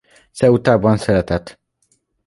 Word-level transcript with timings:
Ceutában 0.31 0.97
született. 0.97 1.57